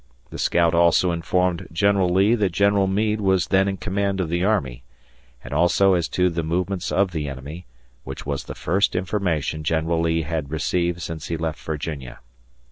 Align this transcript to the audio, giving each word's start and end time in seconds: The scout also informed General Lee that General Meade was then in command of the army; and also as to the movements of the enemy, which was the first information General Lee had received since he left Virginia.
The 0.31 0.39
scout 0.39 0.73
also 0.73 1.11
informed 1.11 1.67
General 1.71 2.09
Lee 2.09 2.33
that 2.33 2.51
General 2.51 2.87
Meade 2.87 3.21
was 3.21 3.49
then 3.49 3.67
in 3.67 3.77
command 3.77 4.19
of 4.19 4.29
the 4.29 4.43
army; 4.43 4.83
and 5.43 5.53
also 5.53 5.93
as 5.93 6.07
to 6.07 6.31
the 6.31 6.41
movements 6.41 6.91
of 6.91 7.11
the 7.11 7.29
enemy, 7.29 7.67
which 8.03 8.25
was 8.25 8.45
the 8.45 8.55
first 8.55 8.95
information 8.95 9.63
General 9.63 10.01
Lee 10.01 10.23
had 10.23 10.49
received 10.49 11.03
since 11.03 11.27
he 11.27 11.37
left 11.37 11.59
Virginia. 11.59 12.19